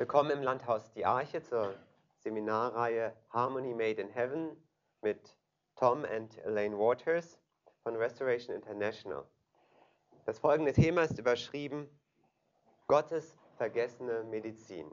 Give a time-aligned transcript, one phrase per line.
[0.00, 1.74] Willkommen im Landhaus Die Arche zur
[2.20, 4.56] Seminarreihe Harmony Made in Heaven
[5.02, 5.36] mit
[5.76, 7.38] Tom und Elaine Waters
[7.82, 9.26] von Restoration International.
[10.24, 11.86] Das folgende Thema ist überschrieben
[12.86, 14.90] Gottes vergessene Medizin.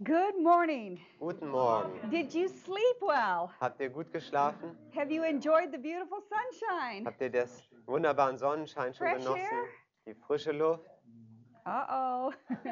[0.00, 1.00] Good morning.
[1.20, 2.10] Guten Morgen.
[2.10, 3.48] Did you sleep well?
[3.58, 4.76] Habt ihr gut geschlafen?
[4.94, 7.06] Have you enjoyed the beautiful sunshine?
[7.06, 9.40] Habt ihr das wunderbaren Sonnenschein schon Fresh genossen?
[9.40, 9.64] air?
[10.04, 10.93] Die frische Luft?
[11.66, 12.32] Uh oh.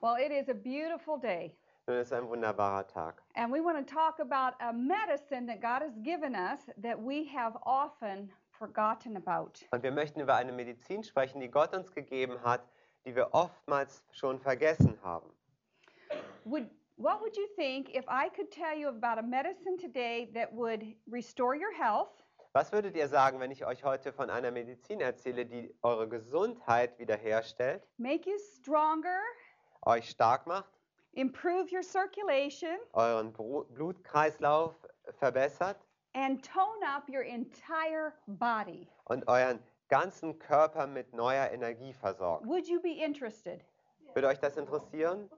[0.00, 1.54] well, it is a beautiful day.
[1.86, 3.20] Nun ist ein wunderbarer Tag.
[3.34, 7.26] And we want to talk about a medicine that God has given us that we
[7.26, 9.64] have often forgotten about.
[9.72, 12.62] Und wir möchten über eine Medizin sprechen, die Gott uns gegeben hat,
[13.04, 15.28] die wir oftmals schon vergessen haben.
[16.44, 20.52] Would what would you think if I could tell you about a medicine today that
[20.52, 22.23] would restore your health,
[22.56, 26.96] Was würdet ihr sagen, wenn ich euch heute von einer Medizin erzähle, die eure Gesundheit
[27.00, 29.18] wiederherstellt, make you stronger,
[29.82, 30.70] euch stark macht,
[31.14, 34.72] improve your circulation, euren Bru- Blutkreislauf
[35.18, 38.88] verbessert and tone up your entire body?
[39.06, 42.46] und euren ganzen Körper mit neuer Energie versorgt?
[42.46, 43.64] Would you be interested?
[44.14, 45.28] Würde euch das interessieren?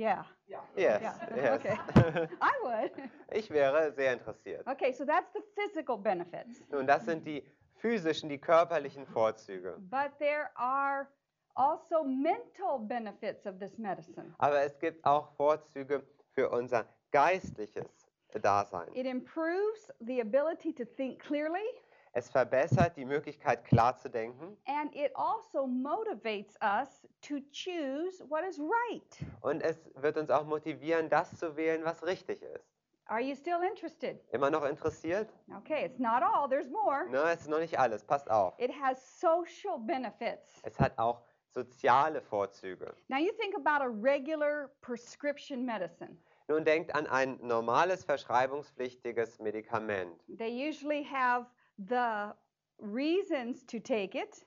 [0.00, 0.24] Yeah.
[0.48, 0.98] Yes, Yeah,
[1.36, 1.52] yes.
[1.60, 1.76] okay.
[2.40, 2.90] I would.
[3.32, 4.66] Ich wäre sehr interessiert.
[4.66, 6.62] Okay, so that's the physical benefits.
[6.70, 7.44] Nun, das sind die
[7.76, 9.76] physischen, die körperlichen Vorzüge.
[9.90, 11.06] But there are
[11.54, 14.34] also mental benefits of this medicine.
[14.38, 18.88] Aber es gibt auch Vorzüge für unser geistliches Dasein.
[18.94, 21.66] It improves the ability to think clearly,
[22.12, 24.56] Es verbessert die Möglichkeit, klar zu denken.
[24.66, 29.24] and it also motivates us to choose what is right.
[29.42, 32.66] Und es wird uns auch motivieren, das zu wählen, was richtig ist.
[33.06, 34.20] Are you still interested?
[34.32, 35.28] Immer noch interessiert?
[35.56, 37.08] Okay, it's not all, there's more.
[37.10, 38.04] Ne, es ist noch nicht alles.
[38.04, 38.54] Passt auf.
[38.58, 40.60] It has social benefits.
[40.62, 41.20] Es hat auch
[41.52, 42.92] soziale Vorzüge.
[43.08, 46.16] Now, you think about a regular prescription medicine.
[46.46, 50.20] Nun denkt an ein normales verschreibungspflichtiges Medikament.
[50.38, 51.46] They usually have
[51.88, 52.32] the
[52.78, 54.46] reasons to take it.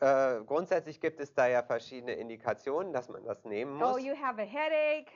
[0.00, 4.02] Äh, grundsätzlich gibt es da ja verschiedene Indikationen, dass man das nehmen Oh, muss.
[4.02, 5.12] you have a headache,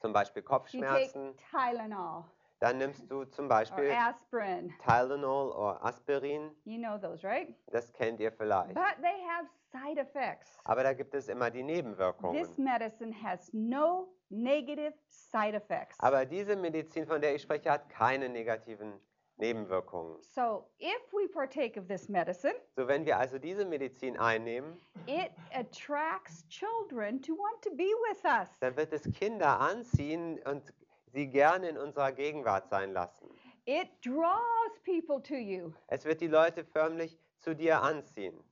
[0.00, 1.34] Zum Beispiel you take Kopfschmerzen.
[1.50, 2.24] Tylenol
[2.60, 4.72] Dann nimmst du zum or Beispiel aspirin.
[4.86, 6.54] Tylenol oder Aspirin.
[6.64, 7.52] You know those, right?
[7.72, 8.74] Das kennt ihr vielleicht.
[8.74, 10.56] But they have side effects.
[10.64, 12.36] Aber da gibt es immer die Nebenwirkungen.
[12.40, 15.98] This medicine has no negative side effects.
[15.98, 19.15] Aber diese Medizin, von der ich spreche, hat keine negativen Nebenwirkungen.
[19.38, 25.30] So, if we partake of this medicine, So, wenn wir also diese Medizin einnehmen, it
[25.52, 28.48] attracts children to want to be with us.
[28.60, 30.72] dann wird es Kinder anziehen und
[31.12, 33.28] sie gerne in unserer Gegenwart sein lassen.
[33.66, 35.72] It draws people to you.
[35.88, 38.42] Es wird die Leute förmlich zu dir anziehen.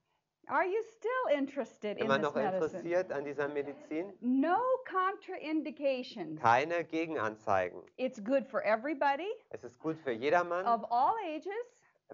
[0.48, 2.64] Are you still interested in Immer this noch medicine?
[2.80, 4.12] interessiert an dieser Medizin?
[4.20, 4.56] No
[4.90, 6.40] contraindications.
[6.40, 7.82] Keine Gegenanzeigen.
[7.96, 11.52] It's good for everybody Es ist gut für jedermann, of all ages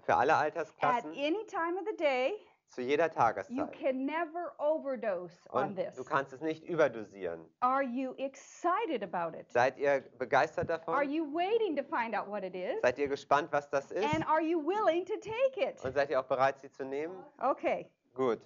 [0.05, 2.33] für alle at Altersklassen, any time of the day.
[2.69, 3.71] zu jeder You Tageszeit.
[3.73, 5.93] can never overdose on Und this.
[5.97, 7.41] du kannst es nicht überdosieren.
[7.59, 9.51] Are you excited about it?
[9.51, 11.09] Seid ihr begeistert Are davon?
[11.11, 12.79] you waiting to find out what it is?
[12.81, 14.05] Seid ihr gespannt, was das ist?
[14.15, 15.83] And are you willing to take it?
[15.83, 17.13] Und seid ihr auch bereit, sie zu nehmen?
[17.39, 18.39] Okay, Gut.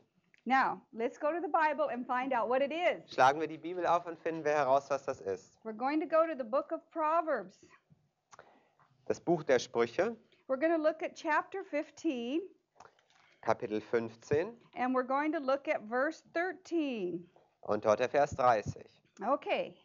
[0.46, 3.03] now let's go to the Bible and find out what it is.
[3.14, 5.58] Schlagen wir die Bibel auf und finden wir heraus, was das ist.
[5.64, 7.58] We're going to go to the book of Proverbs.
[9.08, 10.16] Das Buch der Sprüche,
[10.48, 12.42] We're going to look at chapter 15
[13.42, 17.24] Kapitel 15 and we're going to look at verse 13.
[17.62, 18.84] und dort der Vers 30.
[19.28, 19.76] Okay,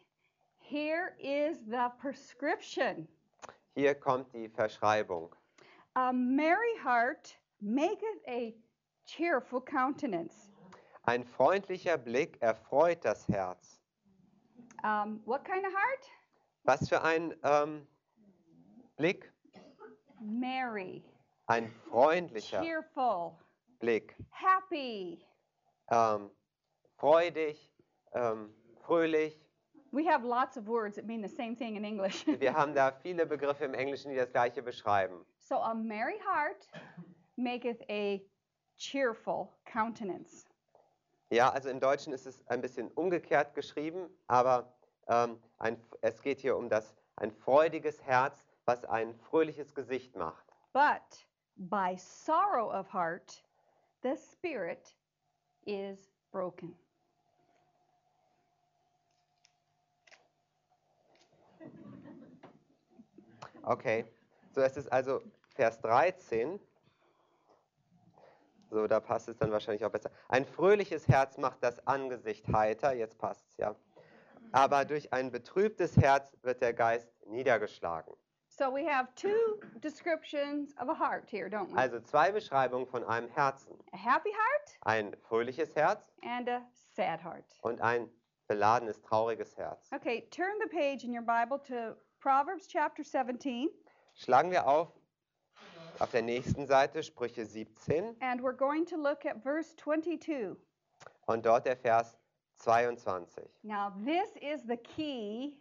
[0.59, 3.07] here is the prescription.
[3.75, 5.29] Hier kommt die Verschreibung.
[5.95, 8.53] A merry heart maketh a
[9.05, 10.49] cheerful countenance.
[11.03, 13.79] Ein freundlicher Blick erfreut das Herz.
[14.83, 16.09] Um, what kind of heart?
[16.63, 17.87] Was für ein ähm,
[18.97, 19.31] Blick?
[20.21, 21.03] Merry,
[21.47, 23.33] Ein freundlicher cheerful,
[23.79, 24.15] Blick.
[24.29, 25.25] happy.
[25.89, 26.29] Ähm,
[26.97, 27.73] freudig,
[28.13, 28.53] ähm,
[28.85, 29.35] fröhlich.
[29.91, 32.25] We have lots of words that mean the same thing in English.
[32.39, 35.25] Wir haben da viele Begriffe im Englischen, die das gleiche beschreiben.
[35.39, 36.67] so, a merry heart
[37.35, 38.21] maketh a
[38.81, 40.45] cheerful countenance.
[41.29, 44.73] Ja, also im Deutschen ist es ein bisschen umgekehrt geschrieben, aber
[45.07, 50.45] ähm, ein, es geht hier um das, ein freudiges Herz, was ein fröhliches Gesicht macht.
[50.73, 51.25] But
[51.55, 53.43] by sorrow of heart,
[54.01, 54.95] the spirit
[55.65, 56.75] is broken.
[63.63, 64.05] Okay,
[64.49, 65.21] so es ist also
[65.55, 66.59] Vers 13.
[68.71, 70.09] So, da passt es dann wahrscheinlich auch besser.
[70.29, 73.75] Ein fröhliches Herz macht das Angesicht heiter, jetzt passt es ja.
[74.53, 78.13] Aber durch ein betrübtes Herz wird der Geist niedergeschlagen.
[78.47, 81.77] So we have two descriptions of a heart here, don't we?
[81.77, 83.77] Also zwei Beschreibungen von einem Herzen.
[83.93, 86.61] A happy heart Ein fröhliches Herz and a
[86.95, 87.45] sad heart.
[87.61, 88.09] und ein
[88.47, 89.89] beladenes, trauriges Herz.
[89.93, 93.69] Okay, turn the page in your Bible to Proverbs chapter 17,
[94.13, 94.89] Schlagen wir auf
[96.01, 100.55] auf der nächsten Seite Sprüche 17 and we're going to look at verse 22.
[101.27, 102.17] und dort der Vers
[102.57, 103.43] 22.
[103.63, 105.57] Now, this is the key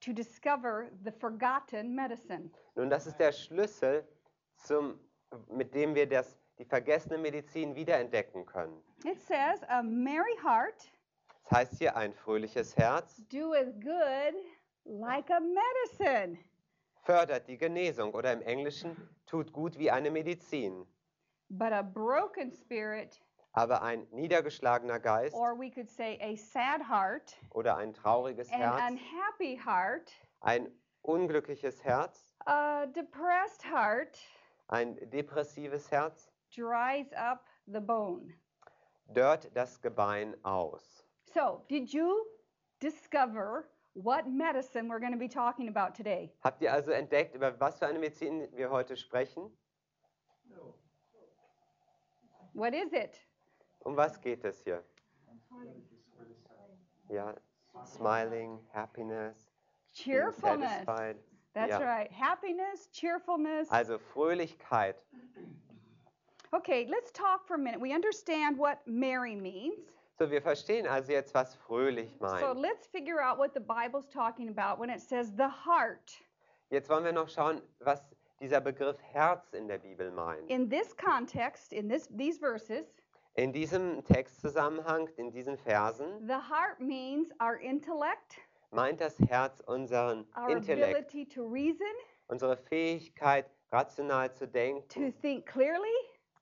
[0.00, 2.50] to discover the forgotten medicine.
[2.76, 4.04] Nun, das ist der Schlüssel,
[4.56, 4.98] zum,
[5.48, 8.82] mit dem wir das, die vergessene Medizin wiederentdecken können.
[9.04, 10.90] It says, A merry heart
[11.44, 14.34] Das heißt hier ein fröhliches Herz doeth good
[14.84, 16.36] like a medicine.
[17.04, 18.96] fördert die Genesung oder im Englischen
[19.28, 20.86] tut gut wie eine Medizin.
[21.50, 23.20] But a broken spirit,
[23.52, 28.60] Aber ein niedergeschlagener Geist or we could say a sad heart, oder ein trauriges an
[28.60, 30.68] Herz, unhappy heart, ein
[31.02, 34.18] unglückliches Herz, a depressed heart,
[34.68, 38.34] ein depressives Herz, dries up the bone.
[39.14, 41.04] dörrt das Gebein aus.
[41.32, 42.26] So, did you
[42.80, 43.64] discover
[44.02, 46.30] what medicine we're going to be talking about today?
[46.44, 49.50] Habt ihr also entdeckt, über was für eine Medizin wir heute sprechen?
[50.50, 50.74] No.
[52.54, 53.18] What is it?
[53.84, 54.82] Um was geht es hier?
[57.10, 57.34] Ja,
[57.84, 59.50] smiling, happiness,
[59.92, 60.84] Cheerfulness.
[61.54, 61.78] That's Ja.
[61.78, 62.12] right.
[62.12, 63.70] Happiness, cheerfulness.
[63.70, 64.96] Also Fröhlichkeit.
[66.52, 67.80] Okay, let's talk for a minute.
[67.80, 69.97] We understand what merry means.
[70.20, 72.58] So, wir verstehen also jetzt, was fröhlich So meint.
[72.58, 76.10] let's figure out what the Bible's talking about when it says the heart.
[76.70, 78.02] Jetzt wollen wir noch schauen, was
[78.40, 80.50] dieser Begriff Herz in der Bibel meint.
[80.50, 82.86] In this context, in this these verses,
[83.34, 88.40] In diesem Textzusammenhang, in diesen Versen, the heart means our intellect,
[88.72, 91.86] meint das Herz unseren our Intellekt, ability to reason,
[92.26, 95.94] unsere Fähigkeit, rational zu to denken, think clearly,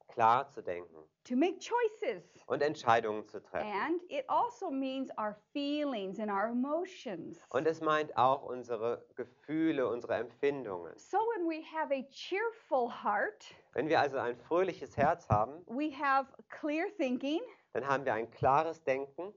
[0.08, 2.22] klar zu denken to make choices.
[2.46, 3.66] und Entscheidungen zu treffen.
[3.66, 7.40] And it also means our feelings and our emotions.
[7.50, 10.92] Und es meint auch unsere Gefühle, unsere Empfindungen.
[10.96, 13.44] So when we have a cheerful heart,
[13.74, 17.40] Wenn wir also ein fröhliches Herz haben, we have clear thinking,
[17.72, 19.34] dann haben wir ein klares Denken,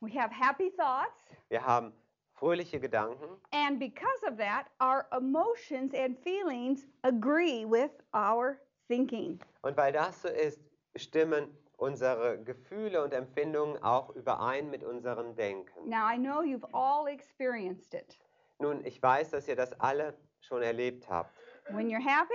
[0.00, 1.92] we have happy thoughts, wir haben
[2.34, 8.58] fröhliche Gedanken and because of that, our emotions and feelings agree with our
[8.88, 9.40] thinking.
[9.62, 10.60] und weil das so ist,
[10.96, 15.88] stimmen unsere Gefühle und Empfindungen auch überein mit unserem Denken.
[15.88, 18.18] Now, I know you've all experienced it.
[18.58, 21.30] Nun, ich weiß, dass ihr das alle schon erlebt habt.
[21.70, 22.34] When you're happy,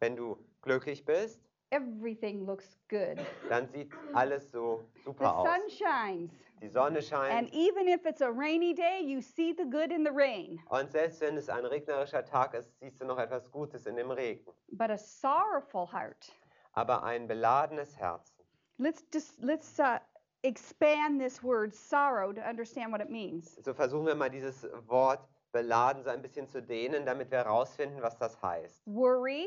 [0.00, 3.16] Wenn du glücklich bist, everything looks good.
[3.48, 5.48] dann sieht alles so The super aus.
[5.48, 6.32] sun shines.
[6.60, 10.04] Die Sonne And scheint even if it's a rainy day, you see the good in
[10.04, 10.60] the rain.
[10.68, 14.10] und selbst wenn es ein regnerischer Tag ist, siehst du noch etwas Gutes in dem
[14.10, 14.44] Regen.
[14.72, 16.32] But a sorrowful heart,
[16.74, 18.32] Aber ein beladenes Herz.
[18.78, 19.98] let's just let's uh,
[20.42, 23.56] expand this word sorrow to understand what it means.
[23.64, 28.02] So versuchen wir mal dieses Wort beladen so ein bisschen zu dehnen, damit wir herausfinden,
[28.02, 28.82] was das heißt.
[28.86, 29.46] Worry,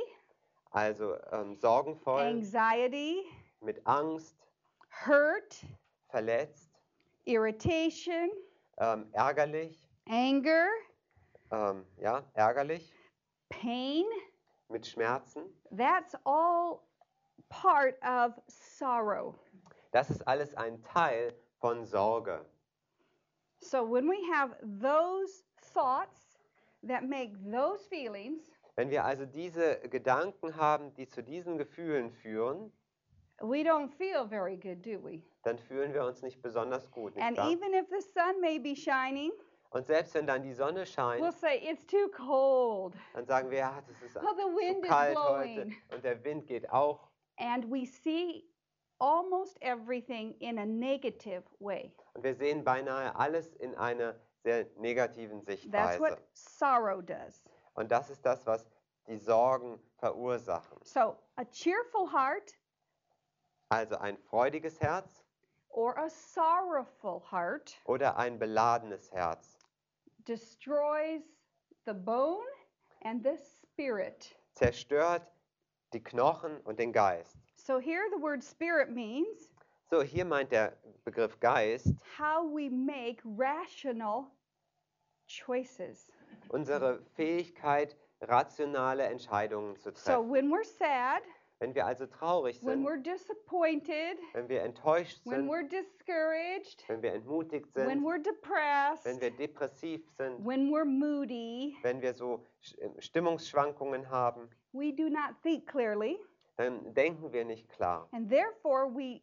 [0.71, 3.23] Also ähm, sorgenvoll, anxiety,
[3.61, 4.35] mit Angst,
[5.05, 5.65] hurt,
[6.09, 6.71] verletzt,
[7.25, 8.29] irritation,
[8.77, 10.67] ähm, ärgerlich, anger,
[11.51, 12.93] ähm, ja, ärgerlich,
[13.49, 14.05] pain.
[14.69, 15.43] mit Schmerzen.
[15.75, 16.79] That's all
[17.49, 19.35] part of sorrow.
[19.91, 22.45] Das ist alles ein Teil von Sorge.
[23.59, 26.37] So when we have those thoughts
[26.87, 32.71] that make those feelings, Wenn wir also diese Gedanken haben, die zu diesen Gefühlen führen,
[33.41, 35.23] we don't feel very good, do we?
[35.43, 37.15] dann fühlen wir uns nicht besonders gut.
[37.15, 37.49] Nicht And wahr?
[37.49, 39.31] even if the sun may be shining,
[39.71, 42.93] Und selbst wenn dann die Sonne we'll scheint, say it's too cold.
[43.13, 47.06] dann sagen wir, ja, das ist the zu kalt heute und der Wind geht auch.
[47.39, 48.45] And we see
[48.99, 51.91] almost everything in a negative way.
[52.15, 55.99] Und wir sehen beinahe alles in einer sehr negativen That's Sichtweise.
[55.99, 57.43] what sorrow does.
[57.75, 58.65] Und das ist das, was
[59.07, 60.79] die Sorgen verursachen.
[60.83, 62.53] So a cheerful heart
[63.69, 65.23] Also ein freudiges Herz
[65.69, 69.59] or a sorrowful heart oder ein beladenes Herz
[70.25, 71.21] destroys
[71.85, 72.45] the bone
[73.03, 74.35] and the spirit.
[74.53, 75.21] zerstört
[75.93, 77.37] die Knochen und den Geist.
[77.55, 79.51] So here the word spirit means
[79.89, 84.25] So, hier meint der Begriff Geist how we make rational
[85.27, 86.11] choices.
[86.49, 90.29] unsere Fähigkeit, rationale Entscheidungen zu So treffen.
[90.31, 91.21] when we're sad,
[91.59, 96.83] Wenn wir also traurig when sind, we're disappointed, wenn wir enttäuscht when sind, we're discouraged,
[96.87, 101.99] wenn wir entmutigt when sind, we're depressed, wenn wir depressiv sind, when we're moody, wenn
[102.01, 102.43] wir so
[102.79, 106.19] äh, Stimmungsschwankungen haben, we do not think clearly,
[106.57, 108.07] dann denken wir nicht klar.
[108.11, 109.21] and therefore we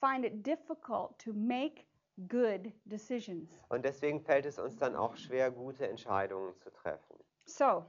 [0.00, 1.84] find it difficult to make
[2.28, 3.60] good decisions.
[3.68, 7.18] Und deswegen fällt es uns dann auch schwer, gute Entscheidungen zu treffen.
[7.44, 7.84] So,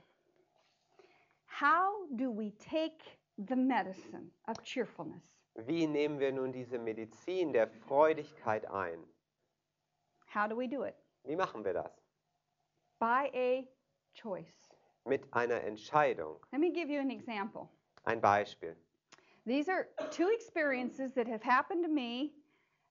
[1.62, 2.98] how do we take
[3.38, 5.24] the medicine of cheerfulness?
[5.68, 9.00] Wie nehmen wir nun diese Medizin der Freudigkeit ein?
[10.28, 10.96] How do we do it?
[11.24, 11.92] Wie machen wir das?
[13.00, 13.68] By a
[14.14, 14.70] choice.
[15.06, 16.40] Mit einer Entscheidung.
[16.52, 17.70] Let me give you an example.
[18.06, 18.76] Ein Beispiel.
[19.46, 22.34] These are two experiences that have happened to me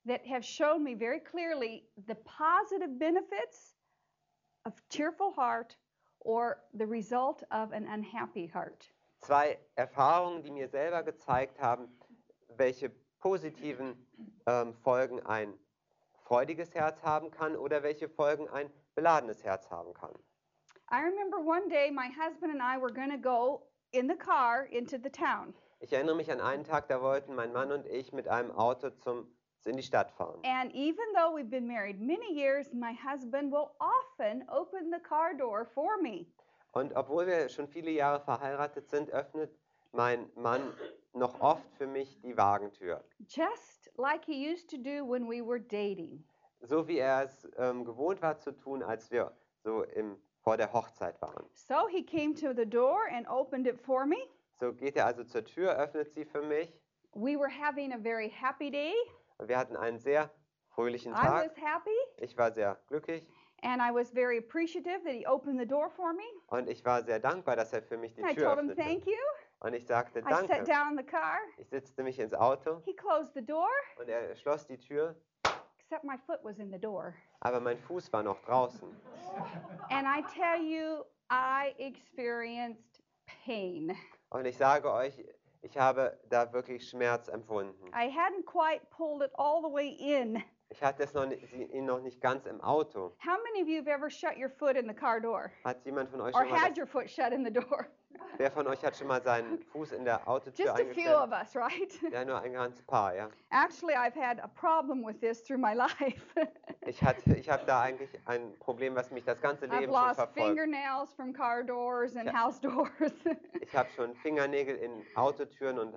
[0.07, 3.75] that have shown me very clearly the positive benefits
[4.65, 5.77] of cheerful heart
[6.21, 8.89] or the result of an unhappy heart.
[9.25, 11.89] Zwei Erfahrungen, die mir selber gezeigt haben,
[12.59, 12.91] welche
[13.21, 14.07] positiven
[14.47, 15.59] ähm, Folgen ein
[16.25, 20.13] freudiges Herz haben kann oder welche Folgen ein beladenes Herz haben kann.
[20.93, 23.63] I remember one day my husband and I were going to go
[23.93, 25.55] in the car into the town.
[25.81, 28.91] Ich erinnere mich an einen Tag, da wollten mein Mann und ich mit einem Auto
[28.91, 29.27] zum,
[29.65, 30.39] in die Stadt fahren.
[30.45, 35.33] And even though we've been married many years, my husband will often open the car
[35.35, 36.27] door for me.
[36.75, 39.57] Und obwohl wir schon viele Jahre verheiratet sind, öffnet
[39.93, 40.73] mein Mann
[41.13, 43.05] noch oft für mich die Wagentür.
[43.29, 46.25] just like he used to do when we were dating.
[46.61, 50.73] So wie er es ähm, gewohnt war zu tun, als wir so im, vor der
[50.73, 51.45] Hochzeit waren.
[51.53, 54.17] So he came to the door and opened it for me.
[54.59, 56.73] So geht er also zur Tür, öffnet sie für mich.
[57.13, 58.95] We were having a very happy day.
[59.39, 60.31] Wir hatten einen sehr
[60.71, 61.51] fröhlichen I Tag.
[61.51, 63.25] was happy Ich war sehr glücklich
[63.65, 66.23] and I was very appreciative that he opened the door for me.
[66.49, 68.83] und ich war sehr dankbar, dass er für mich die I Tür told him öffnete.
[68.83, 69.19] thank you.
[69.61, 70.65] Und ich sagte I sat danke.
[70.65, 71.39] down in the car.
[71.59, 73.69] Ich setzte mich ins Auto He closed the door,
[73.99, 75.17] und er schloss die Tür,
[75.79, 77.15] except my foot was in the door.
[77.41, 78.89] aber mein Fuß war noch draußen.
[79.91, 83.03] And I tell you, I experienced
[83.47, 83.97] pain.
[84.31, 85.25] Und ich sage euch,
[85.63, 87.87] ich habe da wirklich Schmerz empfunden.
[87.95, 90.43] I hadn't quite pulled it all the way in.
[90.75, 93.13] Ich hatte es noch, ni- sie- ihn noch nicht ganz im Auto.
[93.25, 95.53] How many of you have ever shut your foot in the car door?
[95.65, 97.87] Hat jemand von euch Or schon mal, had das, your foot shut in the door?
[98.39, 101.31] wer von euch hat schon mal seinen Fuß in der Autotür Just a few of
[101.31, 101.93] us, right?
[102.11, 103.29] Ja, nur ein ganzes Paar, ja.
[103.51, 106.25] Actually, I've had a problem with this through my life.
[106.81, 110.03] Ich, hatte, ich habe da eigentlich ein Problem, was mich das ganze I've Leben schon
[110.03, 110.35] lost verfolgt.
[110.49, 112.91] fingernails from car doors and house doors.
[113.61, 115.95] Ich habe schon Fingernägel in Autotüren und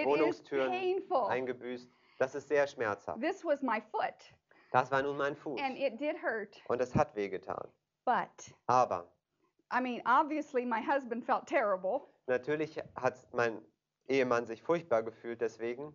[0.00, 0.72] it Wohnungstüren
[1.28, 1.90] eingebüßt.
[2.18, 3.20] Das ist sehr schmerzhaft.
[3.20, 4.14] This was my foot,
[4.72, 5.60] Das war nun mein Fuß.
[5.60, 6.56] and it did hurt.
[6.68, 7.68] Und es hat wehgetan.
[8.04, 9.10] But, Aber
[9.72, 12.02] I mean, obviously, my husband felt terrible.
[12.26, 13.60] natürlich hat mein
[14.08, 15.92] Ehemann sich furchtbar gefühlt deswegen.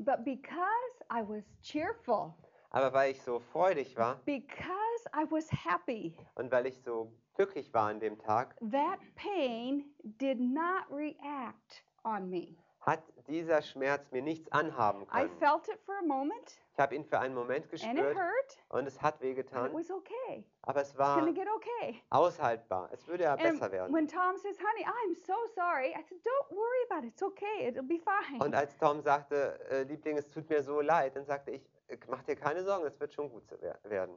[0.00, 2.34] But because I was cheerful,
[2.70, 7.72] Aber weil ich so freudig war because I was happy, und weil ich so glücklich
[7.72, 12.56] war an dem Tag, that pain did not react on me.
[12.88, 15.38] Hat dieser Schmerz mir nichts anhaben I können.
[15.38, 18.58] felt it for a moment, Ich habe ihn für einen Moment and it gespürt hurt,
[18.70, 20.44] und es hat it wehgetan, was okay.
[20.62, 22.02] aber es It's war gonna get okay.
[22.10, 22.88] aushaltbar.
[22.92, 23.92] Es würde ja And besser werden.
[23.94, 27.12] when Tom says, "Honey, I'm so sorry," I said, "Don't worry about it.
[27.12, 27.68] It's okay.
[27.68, 31.24] It'll be fine." Und als Tom sagte, äh, Liebling, es tut mir so leid, dann
[31.26, 34.16] sagte ich, äh, mach dir keine Sorgen, es wird schon gut wer- werden.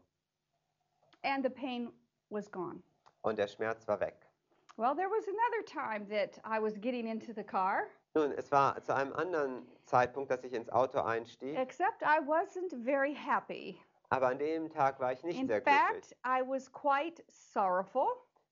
[1.24, 1.92] And the pain
[2.30, 2.82] was gone.
[3.22, 4.16] Und der Schmerz war weg.
[4.78, 8.82] Well, there was another time that I was getting into the car, Nun, es war
[8.82, 13.80] zu einem anderen Zeitpunkt, dass ich ins Auto einstieg, except I wasn't very happy.
[14.10, 15.82] aber an dem Tag war ich nicht In sehr glücklich.
[15.82, 18.08] fact, I was quite sorrowful.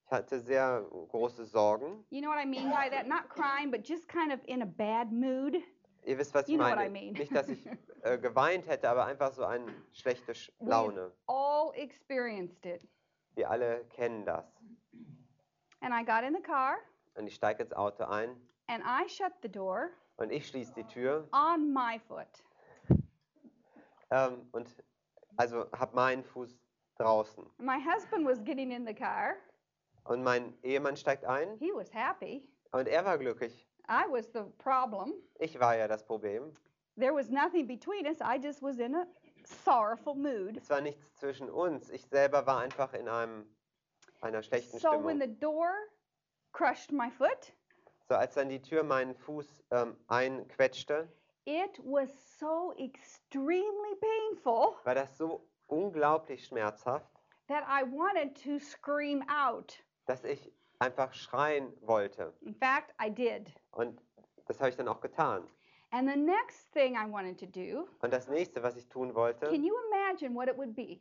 [0.06, 2.04] Ich hatte sehr große Sorgen.
[2.10, 3.06] You know what I mean by that?
[3.06, 5.56] Not crying, but just kind of in a bad mood.
[6.04, 6.88] Ihr wisst, was ich You know what meine.
[6.88, 7.12] I mean.
[7.12, 7.64] Nicht, dass ich
[8.02, 11.12] äh, geweint hätte, aber einfach so eine schlechte Sch Laune.
[11.26, 12.80] all experienced it.
[13.34, 14.46] Wir alle kennen das.
[15.82, 16.78] And I got in the car
[17.14, 18.34] Und ich steige ins Auto ein
[18.70, 22.28] and I shut the door und ich schließe die Tür on my foot.
[24.10, 24.68] ähm, und
[25.36, 26.58] also habe meinen Fuß
[26.98, 27.44] draußen.
[27.58, 29.34] My husband was getting in the car.
[30.04, 32.48] Und mein Ehemann steigt ein He was happy.
[32.72, 33.66] und er war glücklich.
[33.88, 35.12] I was the problem.
[35.38, 36.54] Ich war ja das Problem.
[36.96, 38.18] There was nothing between us.
[38.20, 39.06] I just was in a
[39.64, 40.56] sorrowful mood.
[40.56, 41.90] Es war nichts zwischen uns.
[41.90, 43.46] Ich selber war einfach in einem,
[44.20, 45.20] einer schlechten So when Stimmung.
[45.20, 45.70] the door
[46.52, 47.52] crushed my foot,
[48.10, 51.08] So als dann die Tür meinen Fuß ähm, einquetschte,
[51.44, 57.06] it was so extremely painful war das so unglaublich schmerzhaft,
[57.46, 59.80] that I wanted to scream out.
[60.06, 62.34] dass ich einfach schreien wollte.
[62.40, 63.52] In fact, I did.
[63.70, 64.02] Und
[64.48, 65.48] Das habe ich dann auch getan.
[65.92, 69.46] And the next thing I wanted to do, Und das nächste, was ich tun wollte,
[69.46, 70.98] can you imagine what it would be?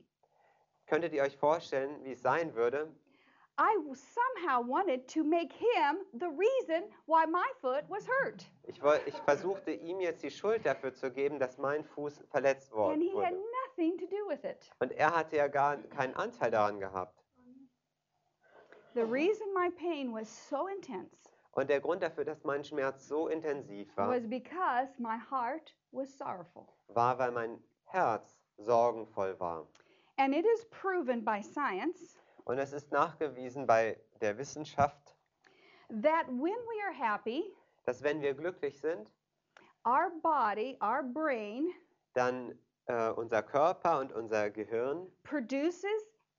[0.85, 2.93] könntet ihr euch vorstellen, wie es sein würde,
[8.67, 12.71] ich, woll, ich versuchte ihm jetzt die Schuld dafür zu geben, dass mein Fuß verletzt
[12.71, 13.37] And worden wurde.
[13.77, 14.71] nothing to do with it.
[14.79, 17.21] Und er hatte ja gar keinen Anteil daran gehabt.
[18.93, 23.27] The reason my pain was so intense Und der Grund dafür, dass mein Schmerz so
[23.27, 26.65] intensiv war, was because my heart was sorrowful.
[26.87, 29.67] war, weil mein Herz sorgenvoll war.
[30.17, 32.17] And it is proven by science
[32.49, 35.15] Und es ist nachgewiesen bei der Wissenschaft,
[36.01, 37.43] that when we are happy,
[37.85, 39.11] dass wenn wir glücklich sind,
[39.85, 41.71] our body, our brain,
[42.15, 45.85] dann äh, unser Körper und unser Gehirn produces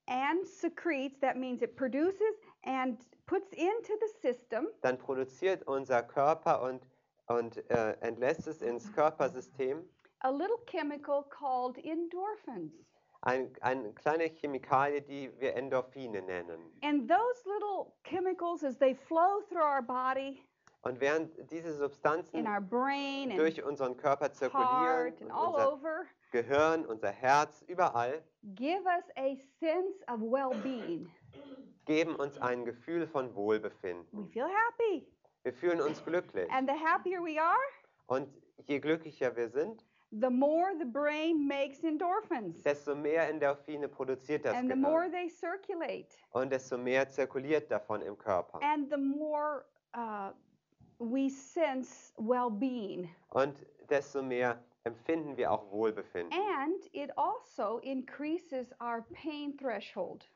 [0.08, 6.60] and secretes, that means it produces and puts into the system dann produziert unser Körper
[6.60, 6.88] und,
[7.28, 9.88] und äh, entlässt es ins Körpersystem
[10.22, 12.89] a little chemical called endorphins.
[13.22, 16.60] Ein, eine kleine Chemikalie, die wir Endorphine nennen.
[16.82, 20.42] And those little chemicals, as they flow through our body,
[20.82, 24.70] Und während diese in Substanzen our brain durch unseren Körper zirkulieren,
[25.12, 28.22] heart and all unser over, Gehirn, unser Herz, überall,
[28.54, 31.10] give us a sense of well being.
[31.84, 34.30] geben uns ein Gefühl von We Wohlbefinden.
[34.30, 35.06] feel happy.
[35.42, 36.50] Wir fühlen uns glücklich.
[36.50, 37.58] And the happier we are,
[38.06, 38.28] Und
[38.66, 42.62] je glücklicher wir sind, the more the brain makes endorphins.
[42.62, 48.02] desto mehr Endorphine produziert das And the more they circulate, Und desto mehr zirkuliert davon
[48.02, 48.58] im Körper.
[48.62, 50.30] and the more uh,
[50.98, 53.08] we sense well being.
[53.30, 53.54] Und
[53.88, 56.32] desto mehr empfinden wir auch Wohlbefinden.
[56.32, 60.26] And it also increases our pain threshold,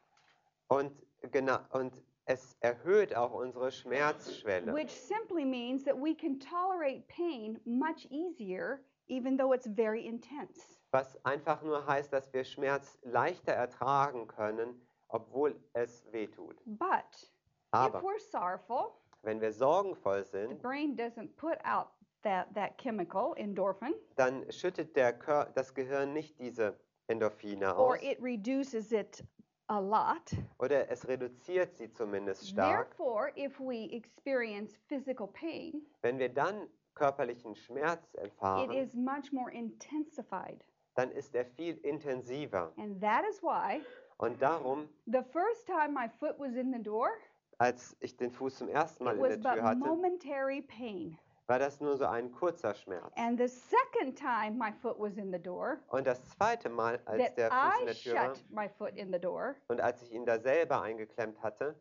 [0.69, 0.93] Und,
[1.33, 4.73] genau, und es erhöht auch unsere Schmerzschwelle.
[4.73, 10.79] which simply means that we can tolerate pain much easier, even though it's very intense.
[10.93, 16.57] Was einfach nur heißt, dass wir Schmerz leichter ertragen können, obwohl es wehtut.
[16.67, 17.29] But if
[17.73, 21.89] Aber we're sorrowful, wenn wir sorgenvoll the sind, brain doesn't put out
[22.23, 28.03] that, that chemical, endorphin, dann schüttet der Kör das Gehirn nicht diese Endorphine or aus.
[28.03, 29.23] it reduces it
[29.69, 30.31] a lot.
[30.59, 32.97] Oder es reduziert sie zumindest stark.
[32.97, 39.33] Therefore, if we experience physical pain, Wenn wir dann körperlichen Schmerz it erfahren, is much
[39.33, 40.65] more intensified.
[40.95, 42.73] dann ist er viel intensiver.
[42.77, 43.83] And that is why
[44.19, 47.09] Und darum, the first time my foot was in the door,
[47.59, 50.63] als ich den Fuß zum ersten Mal it in was der Tür but hatte, momentary
[50.63, 51.19] pain.
[51.47, 53.13] War das nur so ein kurzer Schmerz.
[53.17, 57.23] And the second time my foot was in the door, Und das zweite Mal, als
[57.23, 60.03] that der Fuß in der Tür war shut my foot in the door, und als
[60.03, 61.75] ich ihn da selber eingeklemmt hatte,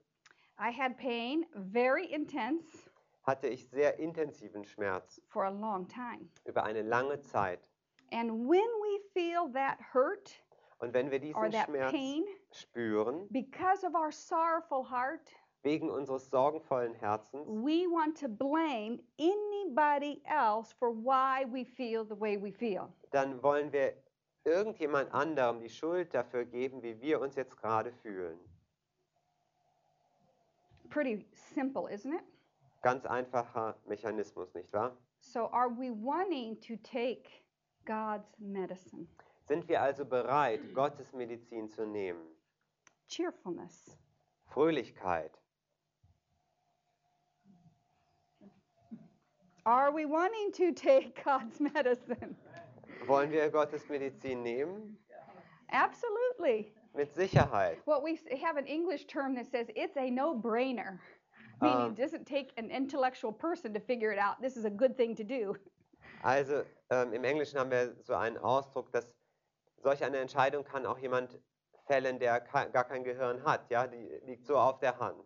[0.59, 2.89] I had pain, very intense,
[3.23, 6.29] hatte ich sehr intensiven Schmerz for a long time.
[6.45, 7.69] über eine lange Zeit.
[8.11, 10.43] And when we feel that hurt
[10.79, 15.31] Und wenn wir diesen Schmerz pain spüren, because of our sorrowful heart,
[15.63, 22.19] wegen unseres sorgenvollen Herzens, we want to blame anybody else for why we feel the
[22.19, 22.89] way we feel.
[23.11, 23.93] dann wollen wir
[24.43, 28.37] irgendjemand anderem die Schuld dafür geben, wie wir uns jetzt gerade fühlen.
[30.89, 32.23] Pretty simple, isn't it?
[32.81, 34.95] Ganz einfacher Mechanismus, nicht wahr?
[35.21, 37.29] So, are we wanting to take
[37.85, 39.07] God's medicine?
[39.47, 42.21] Sind wir also bereit, Gottes Medizin zu nehmen?
[43.07, 43.97] Cheerfulness.
[44.45, 45.39] Fröhlichkeit.
[49.65, 52.35] Are we wanting to take God's medicine?
[53.07, 54.97] Wollen wir Gottes Medizin nehmen?
[55.71, 56.73] Absolutely.
[56.95, 57.77] Mit Sicherheit.
[57.85, 60.99] Well, we have an English term that says it's a no brainer,
[61.61, 64.41] meaning Um, it doesn't take an intellectual person to figure it out.
[64.41, 65.55] This is a good thing to do.
[66.23, 69.07] Also ähm, im Englischen haben wir so einen Ausdruck, dass
[69.81, 71.39] solch eine Entscheidung kann auch jemand
[71.87, 73.69] fällen, der gar kein Gehirn hat.
[73.69, 75.23] Ja, die liegt so auf der Hand.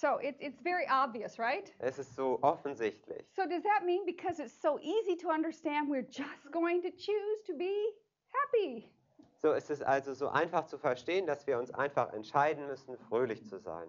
[0.00, 1.72] So it, it's very obvious, right?
[1.80, 3.24] Es ist so offensichtlich.
[3.34, 7.42] So does that mean because it's so easy to understand, we're just going to choose
[7.46, 7.94] to be
[8.28, 8.88] happy?
[9.42, 13.44] So ist es also so einfach zu verstehen, dass wir uns einfach entscheiden müssen, fröhlich
[13.48, 13.88] zu sein.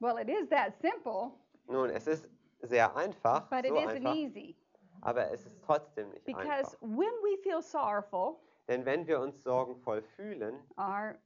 [0.00, 1.32] Well, it is that simple,
[1.68, 2.28] Nun, es ist
[2.60, 4.56] sehr einfach, but it so isn't einfach, easy
[5.02, 6.82] aber es ist trotzdem nicht because einfach.
[6.82, 11.18] when we feel sorrowful, Denn wenn wir uns sorgenvoll fühlen are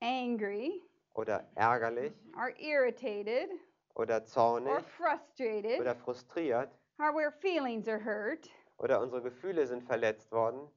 [0.00, 0.82] angry,
[1.14, 3.50] oder ärgerlich are irritated,
[3.94, 9.82] oder or zornig frustrated, oder frustriert or where feelings are hurt, oder unsere Gefühle sind
[9.84, 10.68] verletzt worden,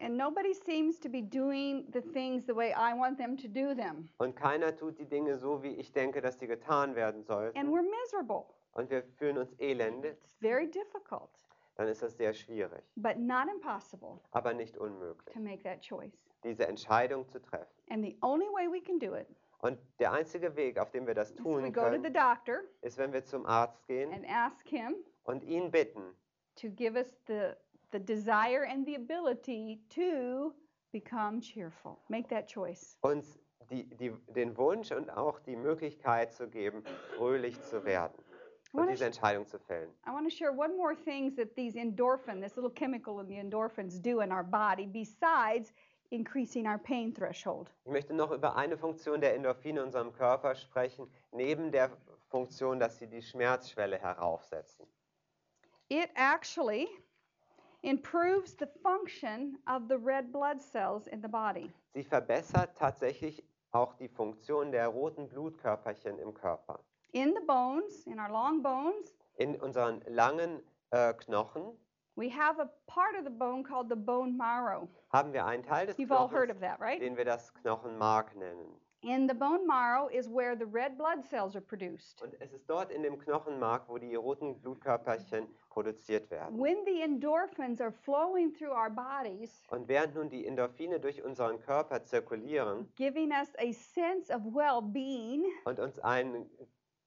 [0.00, 3.74] And nobody seems to be doing the things the way I want them to do
[3.74, 4.08] them.
[4.18, 7.68] Und keiner tut die Dinge so, wie ich denke, dass die getan werden And sollten.
[7.68, 8.44] we're miserable.
[8.74, 10.10] Und wir fühlen uns elende.
[10.10, 11.30] It's very difficult,
[11.74, 15.34] Dann ist das sehr schwierig, but not impossible aber nicht unmöglich,
[16.44, 17.66] diese Entscheidung zu treffen.
[17.90, 19.26] And the only way we can do it
[19.60, 22.14] Und der einzige Weg, auf dem wir das is we tun go to the können,
[22.14, 26.14] doctor ist, wenn wir zum Arzt gehen and ask him und ihn bitten,
[26.56, 27.54] to give us the,
[27.92, 30.54] the desire and the ability to
[30.92, 31.98] become cheerful.
[32.08, 32.96] Make that choice.
[33.02, 33.38] uns
[33.70, 36.82] die, die, den Wunsch und auch die Möglichkeit zu geben,
[37.16, 38.22] fröhlich zu werden
[38.72, 39.90] und diese Entscheidung zu fällen.
[40.06, 43.38] I want to share one more things that these endorphin, this little chemical in the
[43.38, 45.72] endorphins do in our body besides
[46.10, 47.70] increasing our pain threshold.
[47.84, 51.90] Ich möchte noch über eine Funktion der Endorphine in unserem Körper sprechen, neben der
[52.28, 54.86] Funktion, dass sie die Schmerzschwelle heraufsetzen.
[55.88, 56.86] It actually
[57.82, 61.70] improves the function of the red blood cells in the body.
[61.94, 63.42] Sie verbessert tatsächlich
[63.72, 66.80] auch die Funktion der roten Blutkörperchen im Körper.
[67.12, 71.78] In the bones, in our long bones, In unseren langen äh, Knochen
[72.18, 74.88] we have a part of the bone called the bone marrow.
[75.12, 77.00] haben wir einen Teil des You've all heard Knochens, of that, right?
[77.00, 78.66] den wir das Knochenmark nennen.
[79.02, 82.20] In the bone marrow is where the red blood cells are produced.
[82.20, 86.58] Und es ist dort in dem Knochenmark, wo die roten Blutkörperchen produziert werden.
[86.60, 91.60] When the endorphins are flowing through our bodies, Und während nun die Endorphine durch unseren
[91.60, 96.50] Körper zirkulieren giving us a sense of well being, und uns ein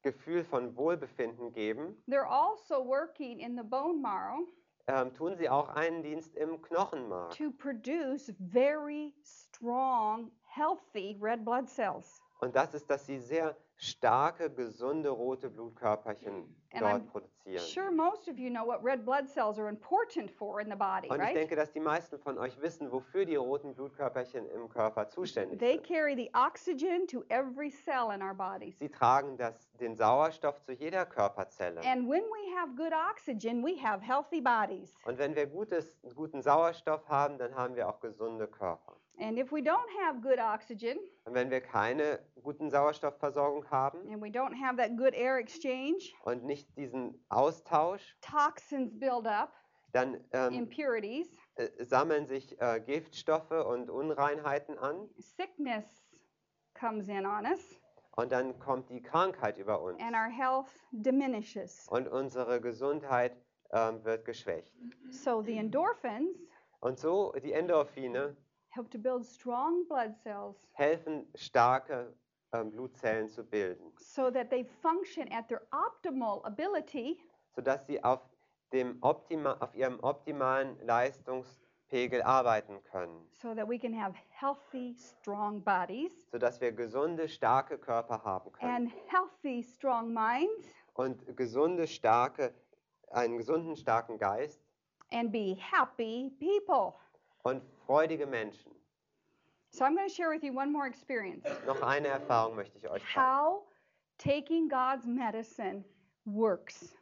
[0.02, 4.48] Gefühl von Wohlbefinden geben, they're also working in the bone marrow
[4.92, 7.32] ähm, tun sie auch einen Dienst im Knochenmark.
[7.38, 12.22] to produce very strong, healthy red blood cells.
[12.40, 17.66] Und das ist, dass sie sehr starke, gesunde rote Blutkörperchen And dort I'm produzieren.
[17.68, 21.10] Sure, most of you know what red blood cells are important for in the body,
[21.10, 21.36] Und ich right?
[21.36, 25.74] denke, dass die meisten von euch wissen, wofür die roten Blutkörperchen im Körper zuständig They
[25.78, 25.84] sind.
[25.88, 28.78] carry the oxygen to every cell in our bodies.
[28.78, 31.82] Sie tragen das, den Sauerstoff zu jeder Körperzelle.
[31.84, 34.94] And when we have good oxygen, we have healthy bodies.
[35.06, 38.96] Und wenn wir gutes, guten Sauerstoff haben, dann haben wir auch gesunde Körper.
[39.22, 44.20] And if we don't have good oxygen Und wenn wir keine guten Sauerstoffversorgung haben and
[44.22, 49.54] we don't have that good air exchange, und nicht diesen Austausch, toxins build up,
[49.94, 55.86] dann ähm, impurities, äh, sammeln sich äh, Giftstoffe und Unreinheiten an sickness
[56.74, 57.78] comes in on us,
[58.16, 61.88] und dann kommt die Krankheit über uns and our health diminishes.
[61.90, 63.38] und unsere Gesundheit
[63.72, 64.74] ähm, wird geschwächt.
[65.12, 66.40] So the endorphins
[66.80, 68.36] Und so die Endorphine
[68.72, 72.14] help to build strong blood cells helfen, starke
[72.54, 77.18] ähm, Blutzellen zu bilden, so that they function at their optimal ability.
[77.56, 78.22] Sodass sie auf,
[78.72, 85.62] dem Optima, auf ihrem optimalen Leistungspegel arbeiten können, so that we can have healthy, strong
[85.62, 86.30] bodies.
[86.32, 88.72] Sodass wir gesunde, starke Körper haben können.
[88.72, 90.68] And healthy, strong minds.
[90.94, 92.54] Und gesunde, starke,
[93.12, 94.62] einen gesunden, starken Geist.
[95.12, 96.94] And be happy people.
[97.44, 98.72] Und freudige Menschen.
[99.74, 102.90] So I'm going to share with you one more experience Noch eine Erfahrung möchte ich
[102.90, 103.64] euch how
[104.18, 105.84] taking God's medicine
[106.26, 106.94] works.